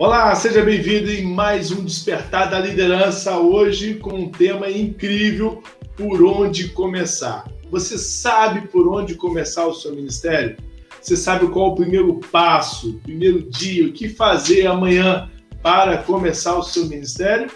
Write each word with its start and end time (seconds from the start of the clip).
Olá, 0.00 0.32
seja 0.36 0.62
bem-vindo 0.62 1.10
em 1.10 1.24
mais 1.24 1.72
um 1.72 1.84
Despertar 1.84 2.48
da 2.48 2.60
Liderança, 2.60 3.36
hoje 3.36 3.94
com 3.94 4.14
um 4.14 4.30
tema 4.30 4.70
incrível, 4.70 5.60
por 5.96 6.22
onde 6.22 6.68
começar. 6.68 7.50
Você 7.68 7.98
sabe 7.98 8.68
por 8.68 8.86
onde 8.86 9.16
começar 9.16 9.66
o 9.66 9.74
seu 9.74 9.92
ministério? 9.92 10.56
Você 11.02 11.16
sabe 11.16 11.48
qual 11.48 11.70
o 11.70 11.74
primeiro 11.74 12.14
passo, 12.30 12.90
o 12.90 13.00
primeiro 13.00 13.50
dia, 13.50 13.88
o 13.88 13.92
que 13.92 14.08
fazer 14.08 14.68
amanhã 14.68 15.28
para 15.64 15.98
começar 15.98 16.56
o 16.56 16.62
seu 16.62 16.86
ministério? 16.86 17.50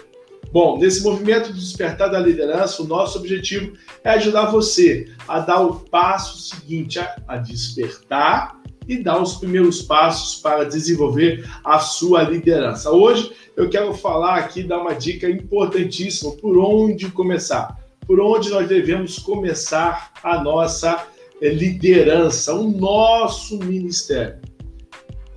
Bom, 0.51 0.77
nesse 0.77 1.01
movimento 1.01 1.53
de 1.53 1.61
despertar 1.61 2.09
da 2.11 2.19
liderança, 2.19 2.83
o 2.83 2.85
nosso 2.85 3.19
objetivo 3.19 3.71
é 4.03 4.09
ajudar 4.09 4.47
você 4.47 5.07
a 5.29 5.39
dar 5.39 5.61
o 5.61 5.75
passo 5.79 6.37
seguinte, 6.39 6.99
a 7.25 7.37
despertar 7.37 8.61
e 8.87 8.97
dar 8.97 9.21
os 9.21 9.35
primeiros 9.35 9.81
passos 9.81 10.41
para 10.41 10.63
desenvolver 10.63 11.49
a 11.63 11.79
sua 11.79 12.23
liderança. 12.23 12.91
Hoje 12.91 13.31
eu 13.55 13.69
quero 13.69 13.93
falar 13.93 14.37
aqui, 14.37 14.63
dar 14.63 14.79
uma 14.79 14.93
dica 14.93 15.29
importantíssima: 15.29 16.31
por 16.33 16.57
onde 16.57 17.09
começar? 17.09 17.77
Por 18.05 18.19
onde 18.19 18.49
nós 18.49 18.67
devemos 18.67 19.17
começar 19.19 20.11
a 20.23 20.43
nossa 20.43 21.05
eh, 21.41 21.49
liderança, 21.49 22.53
o 22.53 22.69
nosso 22.69 23.57
ministério. 23.59 24.39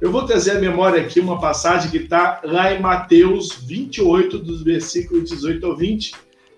Eu 0.01 0.13
vou 0.13 0.27
trazer 0.27 0.53
à 0.53 0.61
memória 0.61 1.01
aqui 1.01 1.21
uma 1.21 1.41
passagem 1.41 1.91
que 1.91 1.97
está 1.99 2.41
lá 2.45 2.73
em 2.75 2.81
Mateus 2.81 3.53
28, 3.65 4.39
dos 4.39 4.63
versículos 4.63 5.31
18 5.31 5.65
ao 5.67 5.77
20, 5.77 6.13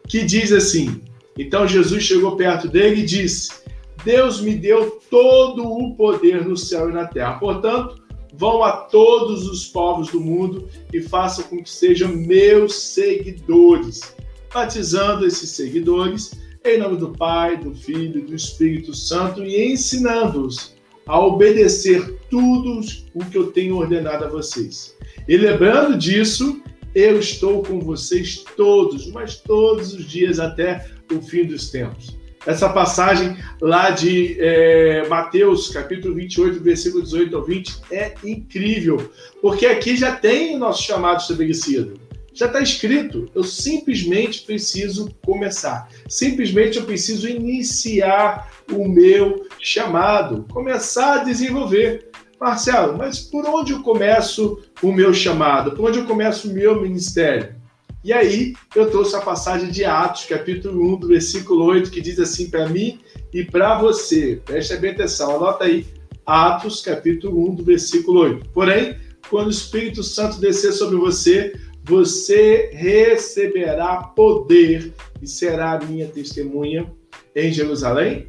que 0.08 0.24
diz 0.24 0.50
assim: 0.50 1.00
Então 1.38 1.68
Jesus 1.68 2.02
chegou 2.02 2.36
perto 2.36 2.66
dele 2.68 3.02
e 3.02 3.06
disse 3.06 3.67
Deus 4.04 4.40
me 4.40 4.54
deu 4.54 5.00
todo 5.10 5.66
o 5.66 5.94
poder 5.94 6.46
no 6.46 6.56
céu 6.56 6.88
e 6.88 6.92
na 6.92 7.06
terra. 7.06 7.38
Portanto, 7.38 8.02
vão 8.32 8.62
a 8.62 8.72
todos 8.72 9.46
os 9.46 9.66
povos 9.66 10.08
do 10.10 10.20
mundo 10.20 10.68
e 10.92 11.00
façam 11.02 11.44
com 11.44 11.62
que 11.62 11.70
sejam 11.70 12.08
meus 12.08 12.74
seguidores, 12.74 14.14
batizando 14.52 15.26
esses 15.26 15.50
seguidores 15.50 16.32
em 16.64 16.78
nome 16.78 16.96
do 16.96 17.10
Pai, 17.10 17.56
do 17.56 17.74
Filho 17.74 18.20
e 18.20 18.26
do 18.26 18.34
Espírito 18.34 18.94
Santo 18.94 19.42
e 19.44 19.72
ensinando-os 19.72 20.74
a 21.06 21.18
obedecer 21.18 22.18
tudo 22.30 22.80
o 23.14 23.24
que 23.24 23.38
eu 23.38 23.50
tenho 23.50 23.76
ordenado 23.76 24.24
a 24.24 24.28
vocês. 24.28 24.94
E 25.26 25.36
lembrando 25.36 25.96
disso, 25.96 26.60
eu 26.94 27.18
estou 27.18 27.62
com 27.62 27.80
vocês 27.80 28.44
todos, 28.56 29.10
mas 29.10 29.36
todos 29.36 29.94
os 29.94 30.04
dias 30.04 30.38
até 30.38 30.86
o 31.10 31.22
fim 31.22 31.44
dos 31.44 31.70
tempos 31.70 32.18
essa 32.46 32.68
passagem 32.68 33.36
lá 33.60 33.90
de 33.90 34.36
é, 34.40 35.06
Mateus, 35.08 35.70
capítulo 35.70 36.14
28, 36.14 36.60
versículo 36.60 37.02
18 37.02 37.36
ao 37.36 37.44
20, 37.44 37.80
é 37.90 38.14
incrível, 38.24 39.10
porque 39.42 39.66
aqui 39.66 39.96
já 39.96 40.14
tem 40.14 40.54
o 40.54 40.58
nosso 40.58 40.82
chamado 40.82 41.20
estabelecido. 41.20 42.00
Já 42.32 42.46
está 42.46 42.60
escrito, 42.60 43.26
eu 43.34 43.42
simplesmente 43.42 44.42
preciso 44.42 45.12
começar. 45.24 45.88
Simplesmente 46.08 46.78
eu 46.78 46.84
preciso 46.84 47.28
iniciar 47.28 48.48
o 48.70 48.88
meu 48.88 49.46
chamado, 49.58 50.46
começar 50.52 51.20
a 51.20 51.24
desenvolver. 51.24 52.08
Marcelo, 52.40 52.96
mas 52.96 53.18
por 53.18 53.44
onde 53.46 53.72
eu 53.72 53.82
começo 53.82 54.62
o 54.80 54.92
meu 54.92 55.12
chamado? 55.12 55.72
Por 55.72 55.88
onde 55.88 55.98
eu 55.98 56.04
começo 56.04 56.48
o 56.48 56.54
meu 56.54 56.80
ministério? 56.80 57.57
E 58.04 58.12
aí 58.12 58.54
eu 58.76 58.90
trouxe 58.90 59.16
a 59.16 59.20
passagem 59.20 59.70
de 59.70 59.84
Atos, 59.84 60.24
capítulo 60.24 60.94
1, 60.94 60.96
do 61.00 61.08
versículo 61.08 61.64
8, 61.64 61.90
que 61.90 62.00
diz 62.00 62.18
assim 62.20 62.48
para 62.48 62.68
mim 62.68 63.00
e 63.32 63.44
para 63.44 63.78
você. 63.78 64.40
Preste 64.44 64.76
bem 64.76 64.92
atenção, 64.92 65.34
anota 65.34 65.64
aí. 65.64 65.84
Atos, 66.24 66.80
capítulo 66.80 67.50
1, 67.50 67.54
do 67.56 67.64
versículo 67.64 68.20
8. 68.20 68.50
Porém, 68.50 68.96
quando 69.28 69.48
o 69.48 69.50
Espírito 69.50 70.02
Santo 70.02 70.38
descer 70.38 70.72
sobre 70.72 70.96
você, 70.96 71.52
você 71.84 72.70
receberá 72.72 73.96
poder 73.96 74.92
e 75.20 75.26
será 75.26 75.80
minha 75.80 76.06
testemunha 76.06 76.92
em 77.34 77.52
Jerusalém, 77.52 78.28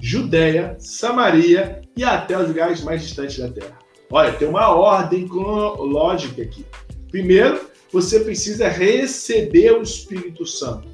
Judéia, 0.00 0.76
Samaria 0.78 1.82
e 1.96 2.04
até 2.04 2.38
os 2.38 2.48
lugares 2.48 2.82
mais 2.82 3.02
distantes 3.02 3.38
da 3.38 3.48
terra. 3.48 3.78
Olha, 4.10 4.32
tem 4.32 4.48
uma 4.48 4.68
ordem 4.70 5.28
cronológica 5.28 6.42
aqui. 6.42 6.64
Primeiro, 7.10 7.60
você 7.92 8.20
precisa 8.20 8.68
receber 8.68 9.72
o 9.72 9.82
Espírito 9.82 10.46
Santo. 10.46 10.88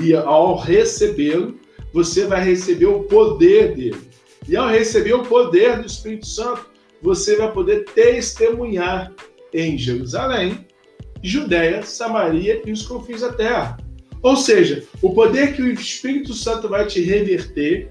E 0.00 0.14
ao 0.14 0.56
recebê-lo, 0.56 1.58
você 1.92 2.26
vai 2.26 2.44
receber 2.44 2.86
o 2.86 3.04
poder 3.04 3.74
dele. 3.74 4.00
E 4.48 4.56
ao 4.56 4.68
receber 4.68 5.12
o 5.12 5.22
poder 5.22 5.80
do 5.80 5.86
Espírito 5.86 6.26
Santo, 6.26 6.66
você 7.02 7.36
vai 7.36 7.52
poder 7.52 7.84
testemunhar 7.84 9.12
em 9.52 9.76
Jerusalém, 9.76 10.66
Judéia, 11.22 11.82
Samaria 11.82 12.62
e 12.64 12.72
os 12.72 12.82
confins 12.82 13.20
da 13.20 13.32
terra. 13.32 13.78
Ou 14.22 14.36
seja, 14.36 14.84
o 15.02 15.14
poder 15.14 15.54
que 15.54 15.62
o 15.62 15.72
Espírito 15.72 16.34
Santo 16.34 16.68
vai 16.68 16.86
te 16.86 17.00
reverter, 17.00 17.90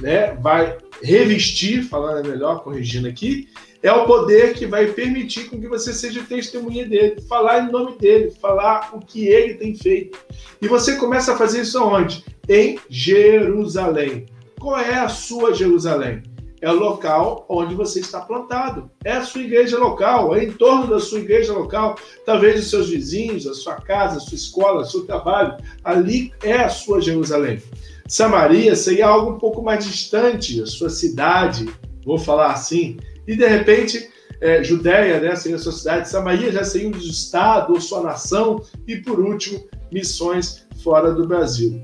né, 0.00 0.34
vai 0.40 0.78
revestir, 1.02 1.82
falando 1.82 2.28
melhor, 2.28 2.62
corrigindo 2.62 3.08
aqui, 3.08 3.48
é 3.82 3.92
o 3.92 4.06
poder 4.06 4.54
que 4.54 4.64
vai 4.64 4.86
permitir 4.86 5.50
com 5.50 5.60
que 5.60 5.66
você 5.66 5.92
seja 5.92 6.22
testemunha 6.22 6.86
dele, 6.86 7.20
falar 7.28 7.64
em 7.64 7.72
nome 7.72 7.98
dele, 7.98 8.30
falar 8.30 8.90
o 8.92 9.00
que 9.00 9.26
ele 9.26 9.54
tem 9.54 9.74
feito. 9.74 10.18
E 10.60 10.68
você 10.68 10.96
começa 10.96 11.32
a 11.34 11.36
fazer 11.36 11.62
isso 11.62 11.78
aonde? 11.78 12.24
Em 12.48 12.78
Jerusalém. 12.88 14.26
Qual 14.60 14.78
é 14.78 14.94
a 14.94 15.08
sua 15.08 15.52
Jerusalém? 15.52 16.22
É 16.60 16.70
o 16.70 16.78
local 16.78 17.44
onde 17.48 17.74
você 17.74 17.98
está 17.98 18.20
plantado. 18.20 18.88
É 19.04 19.14
a 19.14 19.24
sua 19.24 19.42
igreja 19.42 19.76
local, 19.76 20.36
é 20.36 20.44
em 20.44 20.52
torno 20.52 20.86
da 20.86 21.00
sua 21.00 21.18
igreja 21.18 21.52
local, 21.52 21.96
talvez 22.24 22.60
os 22.60 22.70
seus 22.70 22.88
vizinhos, 22.88 23.48
a 23.48 23.54
sua 23.54 23.74
casa, 23.74 24.18
a 24.18 24.20
sua 24.20 24.36
escola, 24.36 24.82
o 24.82 24.84
seu 24.84 25.04
trabalho. 25.04 25.56
Ali 25.82 26.32
é 26.40 26.52
a 26.52 26.68
sua 26.68 27.00
Jerusalém. 27.00 27.60
Samaria 28.06 28.76
seria 28.76 29.08
algo 29.08 29.32
um 29.32 29.38
pouco 29.38 29.60
mais 29.60 29.84
distante, 29.84 30.62
a 30.62 30.66
sua 30.66 30.88
cidade, 30.88 31.68
vou 32.04 32.18
falar 32.18 32.52
assim, 32.52 32.96
e 33.26 33.36
de 33.36 33.46
repente, 33.46 34.08
é, 34.40 34.62
Judéia, 34.62 35.20
né, 35.20 35.34
seria 35.36 35.56
a 35.56 35.60
sua 35.60 35.72
cidade, 35.72 36.08
Samaria 36.08 36.52
já 36.52 36.64
seria 36.64 36.88
um 36.88 36.98
estado 36.98 37.72
ou 37.72 37.80
sua 37.80 38.02
nação, 38.02 38.62
e 38.86 38.96
por 38.96 39.20
último, 39.20 39.64
missões 39.92 40.66
fora 40.82 41.12
do 41.12 41.26
Brasil. 41.26 41.80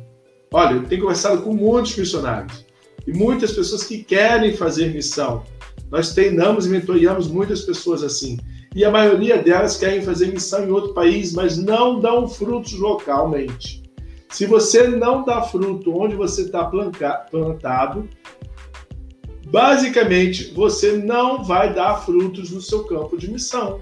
Olha, 0.52 0.74
eu 0.74 0.84
tenho 0.84 1.02
conversado 1.02 1.42
com 1.42 1.52
muitos 1.52 1.96
missionários 1.96 2.64
e 3.06 3.12
muitas 3.12 3.52
pessoas 3.52 3.84
que 3.84 4.02
querem 4.02 4.56
fazer 4.56 4.92
missão. 4.92 5.44
Nós 5.90 6.12
treinamos 6.12 6.66
e 6.66 6.70
mentoreamos 6.70 7.28
muitas 7.28 7.62
pessoas 7.62 8.02
assim. 8.02 8.38
E 8.74 8.84
a 8.84 8.90
maioria 8.90 9.42
delas 9.42 9.76
querem 9.76 10.02
fazer 10.02 10.26
missão 10.26 10.64
em 10.64 10.70
outro 10.70 10.92
país, 10.92 11.32
mas 11.32 11.56
não 11.56 12.00
dão 12.00 12.28
frutos 12.28 12.74
localmente. 12.74 13.82
Se 14.30 14.44
você 14.44 14.88
não 14.88 15.24
dá 15.24 15.40
fruto 15.42 15.96
onde 15.98 16.14
você 16.14 16.42
está 16.42 16.64
plantado, 17.30 18.08
basicamente 19.50 20.52
você 20.52 20.92
não 20.92 21.42
vai 21.42 21.74
dar 21.74 22.04
frutos 22.04 22.50
no 22.50 22.60
seu 22.60 22.84
campo 22.84 23.16
de 23.16 23.30
missão. 23.30 23.80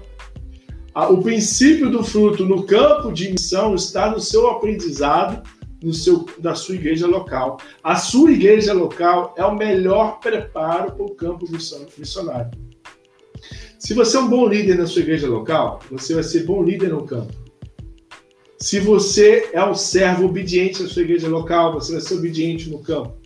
O 1.09 1.21
princípio 1.21 1.91
do 1.91 2.03
fruto 2.03 2.45
no 2.45 2.63
campo 2.63 3.11
de 3.11 3.29
missão 3.31 3.75
está 3.75 4.09
no 4.09 4.19
seu 4.19 4.47
aprendizado, 4.47 5.47
no 5.83 5.93
seu, 5.93 6.25
na 6.41 6.55
sua 6.55 6.75
igreja 6.75 7.05
local. 7.05 7.57
A 7.83 7.95
sua 7.95 8.31
igreja 8.31 8.73
local 8.73 9.35
é 9.37 9.45
o 9.45 9.55
melhor 9.55 10.19
preparo 10.19 10.93
para 10.93 11.05
o 11.05 11.15
campo 11.15 11.45
missionário. 11.51 12.51
Se 13.77 13.93
você 13.93 14.17
é 14.17 14.19
um 14.19 14.27
bom 14.27 14.47
líder 14.47 14.75
na 14.75 14.87
sua 14.87 15.03
igreja 15.03 15.27
local, 15.27 15.79
você 15.91 16.15
vai 16.15 16.23
ser 16.23 16.45
bom 16.45 16.63
líder 16.63 16.89
no 16.89 17.05
campo. 17.05 17.31
Se 18.59 18.79
você 18.79 19.51
é 19.53 19.63
um 19.63 19.75
servo 19.75 20.25
obediente 20.25 20.81
na 20.81 20.89
sua 20.89 21.03
igreja 21.03 21.27
local, 21.27 21.73
você 21.73 21.91
vai 21.91 22.01
ser 22.01 22.15
obediente 22.15 22.71
no 22.71 22.79
campo. 22.79 23.16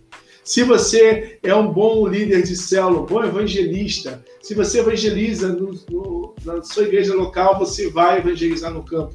Se 0.44 0.64
você 0.64 1.38
é 1.42 1.54
um 1.54 1.72
bom 1.72 2.06
líder 2.06 2.42
de 2.42 2.56
célula, 2.56 3.02
um 3.02 3.06
bom 3.06 3.22
evangelista, 3.22 4.24
se 4.42 4.54
você 4.54 4.80
evangeliza 4.80 5.48
no, 5.48 5.72
no, 5.88 6.34
na 6.44 6.62
sua 6.62 6.82
igreja 6.82 7.14
local, 7.14 7.58
você 7.58 7.88
vai 7.90 8.18
evangelizar 8.18 8.72
no 8.72 8.82
campo. 8.82 9.14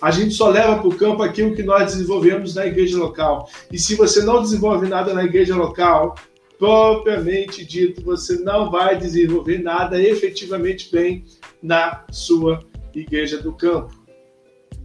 A 0.00 0.10
gente 0.10 0.34
só 0.34 0.48
leva 0.48 0.78
para 0.78 0.88
o 0.88 0.94
campo 0.94 1.22
aquilo 1.22 1.56
que 1.56 1.62
nós 1.62 1.92
desenvolvemos 1.92 2.54
na 2.54 2.66
igreja 2.66 2.98
local. 2.98 3.48
E 3.72 3.78
se 3.78 3.94
você 3.96 4.22
não 4.22 4.42
desenvolve 4.42 4.86
nada 4.86 5.12
na 5.14 5.24
igreja 5.24 5.56
local, 5.56 6.14
propriamente 6.58 7.64
dito, 7.64 8.02
você 8.02 8.38
não 8.38 8.70
vai 8.70 8.96
desenvolver 8.96 9.58
nada 9.58 10.00
efetivamente 10.00 10.90
bem 10.92 11.24
na 11.62 12.04
sua 12.10 12.60
igreja 12.94 13.38
do 13.38 13.52
campo. 13.52 13.94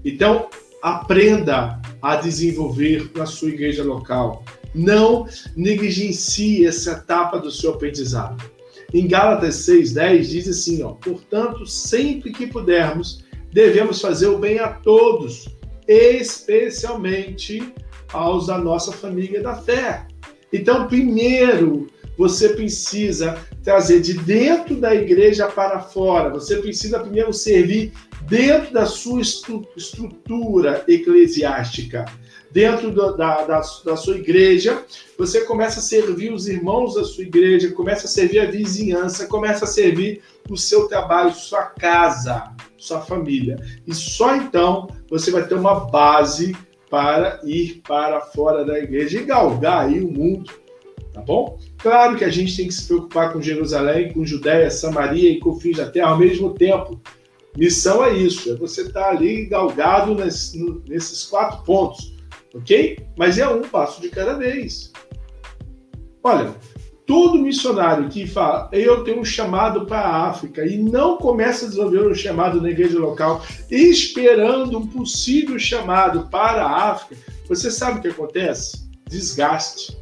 Então, 0.04 0.50
aprenda 0.82 1.82
a 2.02 2.16
desenvolver 2.16 3.12
na 3.16 3.26
sua 3.26 3.50
igreja 3.50 3.84
local. 3.84 4.44
Não 4.74 5.28
negligencie 5.56 6.66
essa 6.66 6.92
etapa 6.92 7.38
do 7.40 7.52
seu 7.52 7.72
aprendizado. 7.72 8.44
Em 8.94 9.08
Gálatas 9.08 9.56
6,10 9.68 10.22
diz 10.24 10.48
assim: 10.48 10.84
ó, 10.84 10.90
portanto, 10.94 11.66
sempre 11.66 12.32
que 12.32 12.48
pudermos, 12.48 13.24
devemos 13.52 14.00
fazer 14.00 14.28
o 14.28 14.38
bem 14.38 14.60
a 14.60 14.70
todos, 14.70 15.48
especialmente 15.88 17.74
aos 18.12 18.48
da 18.48 18.58
nossa 18.58 18.92
família 18.92 19.42
da 19.42 19.56
fé. 19.56 20.08
Então, 20.52 20.88
primeiro, 20.88 21.88
você 22.18 22.50
precisa 22.50 23.40
trazer 23.64 24.02
de 24.02 24.14
dentro 24.14 24.76
da 24.76 24.94
igreja 24.94 25.48
para 25.48 25.80
fora. 25.80 26.30
Você 26.30 26.58
precisa 26.58 27.00
primeiro 27.00 27.34
servir 27.34 27.92
dentro 28.28 28.72
da 28.72 28.86
sua 28.86 29.22
estrutura 29.22 30.84
eclesiástica. 30.88 32.06
Dentro 32.54 32.92
do, 32.92 33.18
da, 33.18 33.44
da, 33.46 33.62
da 33.84 33.98
sua 33.98 34.16
igreja, 34.16 34.86
você 35.18 35.42
começa 35.42 35.80
a 35.80 35.84
servir 35.84 36.32
os 36.32 36.48
irmãos 36.48 36.94
da 36.94 37.04
sua 37.04 37.24
igreja, 37.24 37.72
começa 37.72 38.06
a 38.06 38.10
servir 38.10 38.42
a 38.42 38.46
vizinhança, 38.46 39.26
começa 39.26 39.66
a 39.66 39.68
servir 39.68 40.22
o 40.48 40.56
seu 40.56 40.88
trabalho, 40.88 41.34
sua 41.34 41.64
casa, 41.64 42.54
sua 42.78 43.02
família. 43.02 43.58
E 43.88 43.96
só 43.96 44.36
então 44.36 44.88
você 45.10 45.32
vai 45.32 45.48
ter 45.48 45.56
uma 45.56 45.90
base 45.90 46.56
para 46.92 47.42
ir 47.44 47.82
para 47.88 48.22
fora 48.22 48.64
da 48.64 48.78
igreja 48.78 49.20
e 49.20 49.26
galgar 49.26 49.88
aí 49.88 50.00
o 50.00 50.12
mundo, 50.12 50.52
tá 51.12 51.22
bom? 51.22 51.58
Claro 51.80 52.16
que 52.18 52.24
a 52.24 52.30
gente 52.30 52.56
tem 52.56 52.68
que 52.68 52.74
se 52.76 52.86
preocupar 52.86 53.34
com 53.34 53.42
Jerusalém, 53.42 54.14
com 54.14 54.24
Judéia, 54.24 54.70
Samaria 54.70 55.32
e 55.32 55.40
com 55.40 55.60
fins 55.60 55.78
da 55.78 55.90
terra 55.90 56.12
ao 56.12 56.20
mesmo 56.20 56.54
tempo. 56.54 57.02
Missão 57.58 58.06
é 58.06 58.14
isso, 58.14 58.52
é 58.52 58.56
você 58.56 58.82
estar 58.82 59.06
tá 59.06 59.10
ali 59.10 59.48
galgado 59.48 60.14
nesses 60.14 61.24
quatro 61.24 61.64
pontos, 61.64 62.13
ok? 62.54 63.06
Mas 63.18 63.38
é 63.38 63.48
um 63.48 63.62
passo 63.62 64.02
de 64.02 64.10
cada 64.10 64.34
vez. 64.34 64.92
Olha, 66.24 66.54
todo 67.06 67.40
missionário 67.40 68.08
que 68.10 68.26
fala, 68.26 68.70
eu 68.72 69.04
tenho 69.04 69.20
um 69.20 69.26
chamado 69.26 69.86
para 69.86 70.00
a 70.00 70.28
África 70.30 70.66
e 70.66 70.78
não 70.78 71.18
começa 71.18 71.66
a 71.66 71.70
desenvolver 71.70 72.08
um 72.08 72.16
chamado 72.16 72.62
na 72.62 72.70
igreja 72.70 72.98
local, 73.00 73.44
esperando 73.70 74.78
um 74.78 74.88
possível 74.88 75.60
chamado 75.60 76.30
para 76.30 76.64
a 76.64 76.92
África, 76.92 77.22
você 77.48 77.70
sabe 77.70 78.00
o 78.00 78.02
que 78.02 78.08
acontece? 78.08 78.90
Desgaste. 79.10 79.98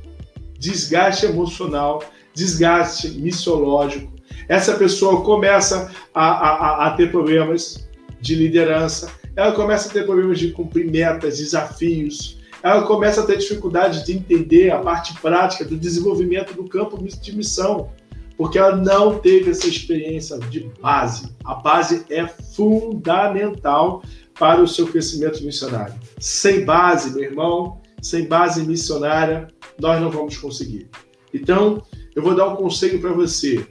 Desgaste 0.60 1.26
emocional, 1.26 2.04
desgaste 2.36 3.10
missiológico. 3.10 4.14
Essa 4.48 4.76
pessoa 4.76 5.24
começa 5.24 5.92
a, 6.14 6.26
a, 6.26 6.88
a 6.88 6.92
ter 6.92 7.10
problemas 7.10 7.90
de 8.20 8.36
liderança, 8.36 9.12
ela 9.36 9.54
começa 9.54 9.90
a 9.90 9.92
ter 9.92 10.06
problemas 10.06 10.38
de 10.38 10.52
cumprir 10.52 10.92
metas, 10.92 11.40
desafios, 11.40 12.38
ela 12.64 12.84
começa 12.84 13.22
a 13.22 13.26
ter 13.26 13.38
dificuldade 13.38 14.06
de 14.06 14.14
entender 14.14 14.72
a 14.72 14.80
parte 14.80 15.20
prática 15.20 15.66
do 15.66 15.78
desenvolvimento 15.78 16.54
do 16.54 16.66
campo 16.66 16.98
de 17.04 17.36
missão, 17.36 17.90
porque 18.38 18.58
ela 18.58 18.76
não 18.76 19.20
teve 19.20 19.52
essa 19.52 19.68
experiência 19.68 20.38
de 20.40 20.72
base. 20.82 21.36
A 21.44 21.56
base 21.56 22.06
é 22.10 22.28
fundamental 22.28 24.04
para 24.38 24.62
o 24.62 24.68
seu 24.68 24.88
crescimento 24.88 25.44
missionário. 25.44 25.94
Sem 26.20 26.66
base, 26.66 27.14
meu 27.14 27.24
irmão, 27.24 27.82
sem 28.02 28.28
base 28.28 28.66
missionária, 28.66 29.48
nós 29.80 30.02
não 30.02 30.10
vamos 30.10 30.38
conseguir. 30.38 30.90
Então, 31.34 31.84
eu 32.16 32.22
vou 32.22 32.36
dar 32.36 32.48
um 32.48 32.56
conselho 32.56 33.00
para 33.00 33.14
você. 33.14 33.66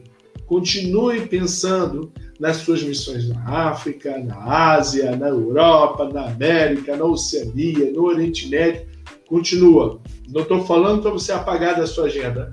Continue 0.47 1.27
pensando 1.27 2.13
nas 2.41 2.57
suas 2.57 2.83
missões 2.83 3.29
na 3.29 3.69
África, 3.69 4.17
na 4.19 4.73
Ásia, 4.73 5.15
na 5.15 5.29
Europa, 5.29 6.09
na 6.09 6.29
América, 6.29 6.97
na 6.97 7.05
Oceania, 7.05 7.93
no 7.93 8.05
Oriente 8.05 8.49
Médio. 8.49 8.89
Continua. 9.29 10.01
Não 10.31 10.41
estou 10.41 10.65
falando 10.65 11.03
para 11.03 11.11
você 11.11 11.33
apagar 11.33 11.77
da 11.77 11.87
sua 11.87 12.07
agenda. 12.07 12.51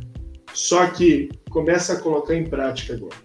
Só 0.53 0.85
que 0.87 1.29
começa 1.49 1.93
a 1.93 2.01
colocar 2.01 2.35
em 2.35 2.43
prática 2.43 2.95
agora. 2.95 3.15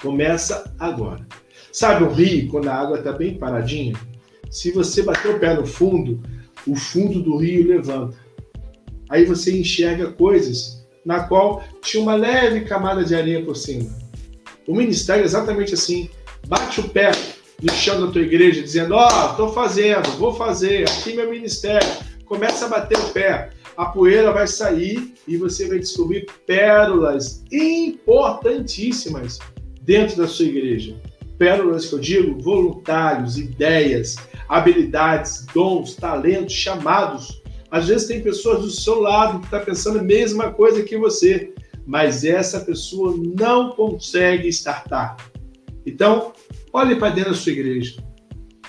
Começa 0.00 0.74
agora. 0.78 1.26
Sabe 1.70 2.04
o 2.04 2.08
rio, 2.08 2.48
quando 2.48 2.68
a 2.68 2.74
água 2.74 2.98
está 2.98 3.12
bem 3.12 3.36
paradinha? 3.36 3.94
Se 4.50 4.70
você 4.70 5.02
bater 5.02 5.34
o 5.34 5.38
pé 5.38 5.54
no 5.54 5.66
fundo, 5.66 6.22
o 6.66 6.74
fundo 6.74 7.20
do 7.20 7.36
rio 7.36 7.68
levanta. 7.68 8.16
Aí 9.10 9.26
você 9.26 9.58
enxerga 9.58 10.10
coisas 10.12 10.86
na 11.04 11.24
qual 11.24 11.62
tinha 11.82 12.02
uma 12.02 12.14
leve 12.14 12.62
camada 12.62 13.04
de 13.04 13.14
areia 13.14 13.44
por 13.44 13.56
cima 13.56 14.03
o 14.66 14.74
ministério 14.74 15.22
é 15.22 15.24
exatamente 15.24 15.74
assim. 15.74 16.08
Bate 16.46 16.80
o 16.80 16.88
pé 16.88 17.12
no 17.62 17.72
chão 17.72 18.04
da 18.04 18.12
tua 18.12 18.22
igreja, 18.22 18.62
dizendo: 18.62 18.94
Ó, 18.94 19.06
oh, 19.06 19.30
estou 19.30 19.52
fazendo, 19.52 20.10
vou 20.18 20.34
fazer, 20.34 20.88
aqui 20.88 21.14
meu 21.14 21.30
ministério. 21.30 21.88
Começa 22.24 22.66
a 22.66 22.68
bater 22.68 22.98
o 22.98 23.10
pé. 23.10 23.50
A 23.76 23.86
poeira 23.86 24.32
vai 24.32 24.46
sair 24.46 25.14
e 25.26 25.36
você 25.36 25.66
vai 25.66 25.78
descobrir 25.80 26.26
pérolas 26.46 27.42
importantíssimas 27.50 29.38
dentro 29.82 30.16
da 30.16 30.28
sua 30.28 30.46
igreja. 30.46 30.96
Pérolas 31.36 31.86
que 31.86 31.94
eu 31.94 31.98
digo, 31.98 32.40
voluntários, 32.40 33.36
ideias, 33.36 34.16
habilidades, 34.48 35.44
dons, 35.52 35.96
talentos, 35.96 36.54
chamados. 36.54 37.42
Às 37.70 37.88
vezes 37.88 38.06
tem 38.06 38.22
pessoas 38.22 38.62
do 38.62 38.70
seu 38.70 39.00
lado 39.00 39.40
que 39.40 39.46
estão 39.46 39.58
tá 39.58 39.64
pensando 39.64 39.98
a 39.98 40.02
mesma 40.02 40.52
coisa 40.52 40.84
que 40.84 40.96
você 40.96 41.52
mas 41.86 42.24
essa 42.24 42.60
pessoa 42.60 43.14
não 43.16 43.70
consegue 43.70 44.48
startar. 44.48 45.16
Então, 45.86 46.32
olhe 46.72 46.96
para 46.96 47.14
dentro 47.14 47.32
da 47.32 47.36
sua 47.36 47.52
igreja. 47.52 48.02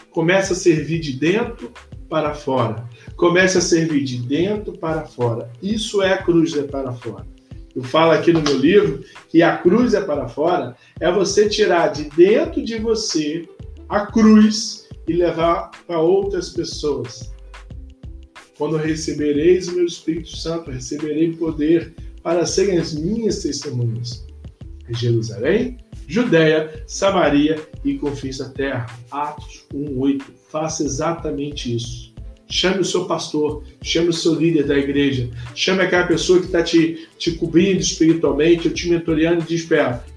Comece 0.10 0.54
a 0.54 0.56
servir 0.56 1.00
de 1.00 1.14
dentro 1.14 1.72
para 2.10 2.34
fora. 2.34 2.88
Comece 3.16 3.58
a 3.58 3.62
servir 3.62 4.04
de 4.04 4.18
dentro 4.18 4.74
para 4.78 5.06
fora. 5.06 5.52
Isso 5.62 6.02
é 6.02 6.14
a 6.14 6.22
cruz 6.22 6.56
é 6.56 6.64
para 6.64 6.92
fora. 6.94 7.26
Eu 7.76 7.84
falo 7.84 8.12
aqui 8.12 8.32
no 8.32 8.42
meu 8.42 8.58
livro 8.58 9.04
que 9.28 9.44
a 9.44 9.58
cruz 9.58 9.94
é 9.94 10.02
para 10.02 10.30
fora 10.30 10.76
é 11.00 11.12
você 11.12 11.50
tirar 11.50 11.90
de 11.90 12.06
dentro 12.12 12.64
de 12.64 12.78
você 12.78 13.48
a 13.90 14.06
cruz 14.06 14.88
e 15.08 15.14
levar 15.14 15.72
para 15.86 16.00
outras 16.00 16.50
pessoas. 16.50 17.34
Quando 18.58 18.78
recebereis 18.78 19.68
o 19.68 19.76
meu 19.76 19.86
Espírito 19.86 20.36
Santo, 20.38 20.72
receberei 20.72 21.34
poder 21.34 21.94
para 22.25 22.44
serem 22.44 22.80
as 22.80 22.92
minhas 22.92 23.44
testemunhas. 23.44 24.25
Jerusalém, 24.89 25.77
Judéia, 26.07 26.83
Samaria 26.88 27.62
e 27.83 28.00
confins 28.00 28.39
da 28.39 28.50
terra. 28.50 28.88
Atos 29.12 29.68
1:8. 29.72 30.24
Faça 30.50 30.83
exatamente 30.83 31.75
isso. 31.75 32.16
Chame 32.50 32.80
o 32.80 32.86
seu 32.86 33.06
pastor, 33.06 33.63
chame 33.80 34.10
o 34.10 34.13
seu 34.13 34.33
líder 34.33 34.66
da 34.66 34.75
igreja, 34.75 35.30
chame 35.54 35.83
aquela 35.83 36.07
pessoa 36.07 36.39
que 36.39 36.45
está 36.48 36.63
te, 36.63 37.07
te 37.19 37.31
cobrindo 37.33 37.81
espiritualmente, 37.81 38.72
te 38.72 38.89
mentoreando 38.89 39.44
e 39.44 39.45
diz: 39.45 39.68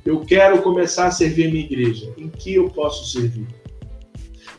eu 0.06 0.20
quero 0.20 0.62
começar 0.62 1.08
a 1.08 1.10
servir 1.10 1.48
a 1.48 1.50
minha 1.50 1.64
igreja. 1.64 2.10
Em 2.16 2.28
que 2.28 2.54
eu 2.54 2.70
posso 2.70 3.12
servir? 3.12 3.46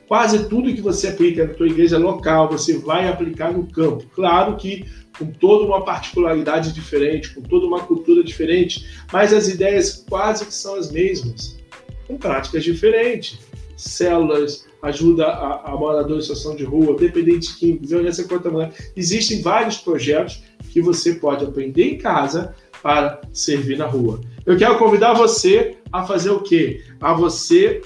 Quase 0.09 0.50
tudo 0.50 0.73
que 0.73 0.81
você 0.81 1.09
aplica 1.09 1.45
na 1.45 1.53
tua 1.53 1.67
igreja 1.67 2.00
local, 2.00 2.50
você 2.50 2.79
vai 2.79 3.07
aplicar 3.07 3.53
no 3.53 3.67
campo. 3.67 4.03
Claro 4.15 4.56
que 4.57 4.83
com 5.19 5.27
toda 5.27 5.65
uma 5.65 5.85
particularidade 5.85 6.73
diferente, 6.73 7.35
com 7.35 7.44
toda 7.44 7.67
uma 7.67 7.81
cultura 7.81 8.23
diferente, 8.23 8.88
mas 9.13 9.31
as 9.31 9.47
ideias 9.47 10.03
quase 10.09 10.47
que 10.47 10.53
são 10.53 10.73
as 10.73 10.91
mesmas, 10.91 11.59
com 12.07 12.18
práticas 12.18 12.63
diferentes. 12.63 13.37
Células, 13.78 14.68
ajuda 14.81 15.28
a, 15.28 15.73
a 15.73 15.78
moradores 15.78 16.25
em 16.25 16.28
situação 16.28 16.56
de 16.56 16.63
rua, 16.63 16.97
dependentes 16.97 17.54
químicos, 17.54 17.92
violência 17.92 18.23
contra 18.23 18.49
a 18.49 18.51
mulher. 18.51 18.73
Existem 18.95 19.44
vários 19.44 19.78
projetos 19.78 20.42
que 20.71 20.81
você 20.81 21.13
pode 21.13 21.45
aprender 21.45 21.83
em 21.83 21.97
casa 21.99 22.56
para 22.81 23.21
servir 23.31 23.78
na 23.78 23.85
rua. 23.85 24.19
Eu 24.44 24.57
quero 24.57 24.80
convidar 24.80 25.13
você 25.13 25.78
a 25.92 26.04
fazer 26.04 26.31
o 26.31 26.42
quê? 26.42 26.83
A 26.99 27.13
você 27.13 27.83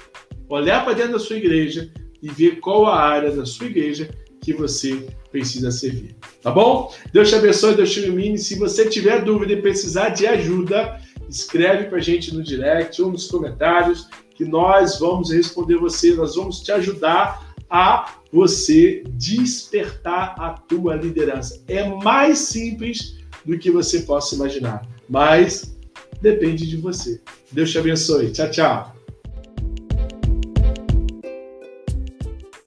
olhar 0.48 0.82
para 0.86 0.94
dentro 0.94 1.12
da 1.12 1.18
sua 1.18 1.36
igreja 1.36 1.92
e 2.24 2.28
ver 2.30 2.58
qual 2.58 2.86
a 2.86 2.98
área 2.98 3.30
da 3.30 3.44
sua 3.44 3.66
igreja 3.66 4.08
que 4.40 4.54
você 4.54 5.06
precisa 5.30 5.70
servir. 5.70 6.16
Tá 6.42 6.50
bom? 6.50 6.90
Deus 7.12 7.28
te 7.28 7.34
abençoe, 7.34 7.74
Deus 7.74 7.92
te 7.92 8.00
ilumine. 8.00 8.38
Se 8.38 8.58
você 8.58 8.88
tiver 8.88 9.22
dúvida 9.22 9.52
e 9.52 9.60
precisar 9.60 10.08
de 10.08 10.26
ajuda, 10.26 10.98
escreve 11.28 11.84
para 11.84 11.98
a 11.98 12.00
gente 12.00 12.34
no 12.34 12.42
direct 12.42 13.00
ou 13.02 13.12
nos 13.12 13.30
comentários 13.30 14.08
que 14.34 14.44
nós 14.44 14.98
vamos 14.98 15.30
responder 15.30 15.76
você, 15.76 16.14
nós 16.14 16.34
vamos 16.34 16.60
te 16.60 16.72
ajudar 16.72 17.54
a 17.68 18.20
você 18.32 19.04
despertar 19.10 20.34
a 20.38 20.50
tua 20.50 20.96
liderança. 20.96 21.62
É 21.68 21.86
mais 21.88 22.38
simples 22.38 23.18
do 23.44 23.58
que 23.58 23.70
você 23.70 24.00
possa 24.00 24.34
imaginar, 24.34 24.86
mas 25.08 25.76
depende 26.22 26.66
de 26.66 26.78
você. 26.78 27.20
Deus 27.52 27.70
te 27.70 27.78
abençoe. 27.78 28.32
Tchau, 28.32 28.50
tchau. 28.50 28.93